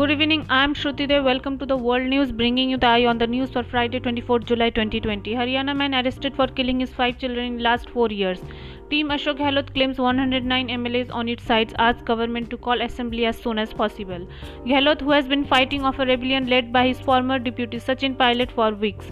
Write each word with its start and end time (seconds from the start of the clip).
Good 0.00 0.12
evening, 0.12 0.46
I 0.48 0.64
am 0.64 0.72
Shruti 0.72 1.06
Dev. 1.06 1.24
Welcome 1.24 1.58
to 1.58 1.66
the 1.66 1.76
World 1.76 2.04
News, 2.08 2.32
bringing 2.32 2.70
you 2.70 2.78
the 2.78 2.86
eye 2.86 3.04
on 3.04 3.18
the 3.18 3.26
news 3.26 3.50
for 3.50 3.62
Friday, 3.62 4.00
24 4.00 4.38
July 4.50 4.70
2020. 4.70 5.34
Haryana 5.34 5.76
man 5.76 5.94
arrested 5.94 6.34
for 6.34 6.46
killing 6.46 6.80
his 6.80 6.88
five 6.88 7.18
children 7.18 7.44
in 7.44 7.58
last 7.58 7.90
four 7.90 8.08
years. 8.08 8.40
Team 8.88 9.10
Ashok 9.10 9.36
Gehlot 9.40 9.74
claims 9.74 9.98
109 9.98 10.68
MLAs 10.68 11.12
on 11.12 11.28
its 11.28 11.44
sides 11.44 11.74
asks 11.78 12.00
government 12.00 12.48
to 12.48 12.56
call 12.56 12.80
assembly 12.80 13.26
as 13.26 13.36
soon 13.36 13.58
as 13.58 13.74
possible. 13.74 14.26
Gehlot, 14.64 15.02
who 15.02 15.10
has 15.10 15.28
been 15.28 15.44
fighting 15.44 15.82
off 15.82 15.98
a 15.98 16.06
rebellion 16.06 16.46
led 16.46 16.72
by 16.72 16.86
his 16.86 16.98
former 16.98 17.38
deputy 17.38 17.76
Sachin 17.76 18.16
Pilot 18.16 18.50
for 18.50 18.70
weeks, 18.72 19.10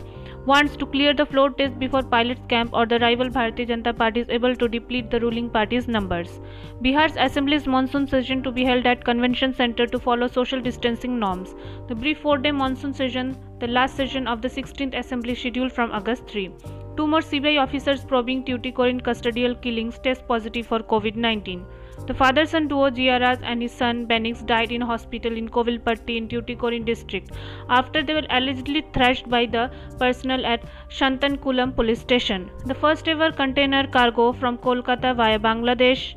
wants 0.49 0.77
to 0.81 0.87
clear 0.93 1.13
the 1.13 1.27
floor 1.31 1.51
test 1.57 1.79
before 1.79 2.03
pilot's 2.03 2.47
camp 2.51 2.71
or 2.73 2.85
the 2.91 2.99
rival 3.01 3.29
Bharatiya 3.29 3.69
Janata 3.71 3.93
Party 3.97 4.21
is 4.21 4.31
able 4.37 4.55
to 4.61 4.69
deplete 4.75 5.11
the 5.11 5.21
ruling 5.21 5.51
party's 5.57 5.89
numbers. 5.97 6.41
Bihar's 6.81 7.19
Assembly's 7.25 7.67
monsoon 7.67 8.07
session 8.07 8.43
to 8.45 8.51
be 8.51 8.65
held 8.65 8.87
at 8.87 9.05
Convention 9.05 9.53
Center 9.53 9.87
to 9.87 9.99
follow 9.99 10.27
social 10.27 10.63
distancing 10.69 11.19
norms. 11.19 11.55
The 11.89 11.95
brief 11.95 12.21
four-day 12.21 12.53
monsoon 12.53 12.95
session, 12.95 13.37
the 13.59 13.67
last 13.67 13.95
session 13.97 14.27
of 14.27 14.41
the 14.41 14.49
16th 14.49 14.99
Assembly 14.99 15.35
scheduled 15.35 15.73
from 15.73 15.93
August 15.93 16.27
3. 16.29 16.51
Two 16.97 17.07
more 17.07 17.21
CBI 17.21 17.61
officers 17.63 18.05
probing 18.05 18.43
Tuticorin 18.45 19.03
custodial 19.03 19.61
killings 19.61 19.99
test 19.99 20.27
positive 20.27 20.67
for 20.67 20.79
COVID-19. 20.79 21.67
The 22.07 22.15
father-son 22.15 22.69
duo 22.69 22.91
Jayaraj 22.91 23.41
and 23.43 23.61
his 23.61 23.73
son 23.73 24.07
Benix 24.07 24.47
died 24.47 24.73
in 24.73 24.81
hospital 24.81 25.37
in 25.37 25.49
Kovilpatti 25.49 26.17
in 26.17 26.29
Tuticorin 26.29 26.85
district 26.85 27.33
after 27.69 28.03
they 28.03 28.15
were 28.15 28.27
allegedly 28.31 28.87
thrashed 28.95 29.29
by 29.29 29.45
the 29.47 29.71
personnel 29.99 30.47
at 30.47 30.63
Shantankulam 30.89 31.77
police 31.77 32.01
station. 32.01 32.51
The 32.65 32.75
first 32.75 33.09
ever 33.09 33.31
container 33.31 33.87
cargo 33.87 34.33
from 34.33 34.57
Kolkata 34.59 35.15
via 35.15 35.39
Bangladesh 35.39 36.15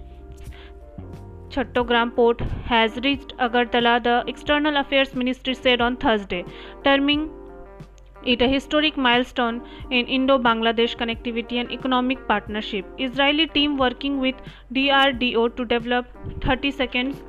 Chattogram 1.50 2.16
port 2.16 2.40
has 2.66 2.96
reached 3.04 3.36
Agartala, 3.38 4.02
the 4.02 4.24
External 4.28 4.78
Affairs 4.78 5.14
Ministry 5.14 5.54
said 5.54 5.82
on 5.82 5.98
Thursday, 5.98 6.46
terming 6.86 7.30
it 8.26 8.42
a 8.42 8.48
historic 8.48 8.98
milestone 8.98 9.62
in 9.90 10.06
Indo-Bangladesh 10.06 10.96
connectivity 10.96 11.60
and 11.60 11.72
economic 11.72 12.28
partnership. 12.28 12.86
Israeli 12.98 13.48
team 13.48 13.78
working 13.78 14.20
with 14.20 14.36
DRDO 14.74 15.56
to 15.56 15.66
develop 15.66 16.08
30 16.44 16.72
seconds 16.72 17.24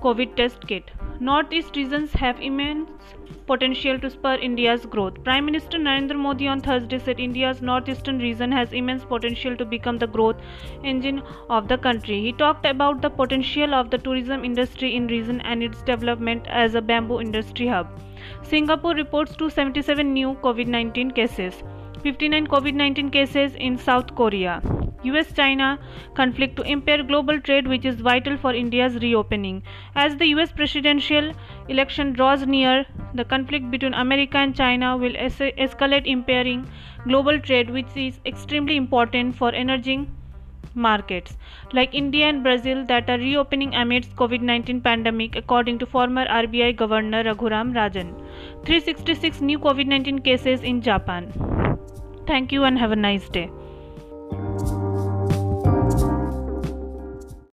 COVID 0.00 0.36
test 0.36 0.66
kit. 0.66 0.90
Northeast 1.18 1.74
regions 1.74 2.12
have 2.12 2.40
immense 2.40 2.88
potential 3.48 3.98
to 3.98 4.08
spur 4.08 4.34
India's 4.36 4.86
growth. 4.86 5.22
Prime 5.24 5.44
Minister 5.44 5.78
Narendra 5.78 6.16
Modi 6.16 6.46
on 6.46 6.60
Thursday 6.60 6.98
said 6.98 7.18
India's 7.18 7.60
northeastern 7.60 8.18
region 8.18 8.52
has 8.52 8.72
immense 8.72 9.04
potential 9.04 9.56
to 9.56 9.64
become 9.64 9.98
the 9.98 10.06
growth 10.06 10.36
engine 10.84 11.22
of 11.50 11.66
the 11.66 11.78
country. 11.78 12.20
He 12.20 12.32
talked 12.32 12.66
about 12.66 13.02
the 13.02 13.10
potential 13.10 13.74
of 13.74 13.90
the 13.90 13.98
tourism 13.98 14.44
industry 14.44 14.94
in 14.94 15.08
region 15.08 15.40
and 15.40 15.62
its 15.62 15.82
development 15.82 16.46
as 16.48 16.76
a 16.76 16.82
bamboo 16.82 17.20
industry 17.20 17.66
hub. 17.66 17.88
Singapore 18.42 18.94
reports 18.94 19.36
277 19.36 20.12
new 20.12 20.34
COVID-19 20.42 21.14
cases. 21.14 21.62
59 22.02 22.46
COVID 22.46 22.74
19 22.74 23.10
cases 23.10 23.54
in 23.56 23.76
South 23.76 24.14
Korea. 24.14 24.62
US 25.04 25.32
China 25.32 25.78
conflict 26.14 26.56
to 26.56 26.62
impair 26.62 27.02
global 27.02 27.40
trade, 27.40 27.68
which 27.68 27.84
is 27.84 28.00
vital 28.00 28.36
for 28.36 28.52
India's 28.52 28.96
reopening. 28.96 29.62
As 29.94 30.16
the 30.16 30.26
US 30.34 30.52
presidential 30.52 31.32
election 31.68 32.12
draws 32.12 32.46
near, 32.46 32.84
the 33.14 33.24
conflict 33.24 33.70
between 33.70 33.94
America 33.94 34.38
and 34.38 34.56
China 34.56 34.96
will 34.96 35.16
es- 35.16 35.38
escalate, 35.66 36.06
impairing 36.06 36.66
global 37.04 37.38
trade, 37.40 37.70
which 37.70 37.96
is 37.96 38.20
extremely 38.26 38.76
important 38.76 39.36
for 39.36 39.52
emerging 39.54 40.06
markets 40.74 41.36
like 41.72 41.94
India 41.94 42.26
and 42.26 42.42
Brazil 42.42 42.84
that 42.86 43.10
are 43.10 43.18
reopening 43.18 43.74
amidst 43.74 44.14
COVID-19 44.16 44.82
pandemic 44.82 45.36
according 45.36 45.78
to 45.78 45.86
former 45.86 46.26
RBI 46.26 46.76
governor 46.76 47.24
Raghuram 47.24 47.72
Rajan 47.72 48.14
366 48.64 49.40
new 49.40 49.58
COVID-19 49.58 50.24
cases 50.24 50.62
in 50.62 50.82
Japan 50.82 51.32
Thank 52.28 52.52
you 52.52 52.64
and 52.64 52.78
have 52.78 52.92
a 52.92 52.96
nice 52.96 53.26
day. 53.30 53.50